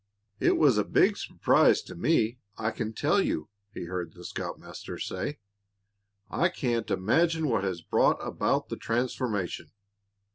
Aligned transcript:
"It 0.39 0.57
was 0.57 0.79
a 0.79 0.83
big 0.83 1.15
surprise 1.15 1.79
to 1.83 1.93
me, 1.93 2.39
I 2.57 2.71
can 2.71 2.91
tell 2.91 3.21
you," 3.21 3.49
he 3.71 3.83
heard 3.83 4.13
the 4.13 4.25
scoutmaster 4.25 4.97
say. 4.97 5.37
"I 6.27 6.49
can't 6.49 6.89
imagine 6.89 7.47
what 7.47 7.63
has 7.63 7.81
brought 7.83 8.17
about 8.19 8.69
the 8.69 8.77
transformation." 8.77 9.69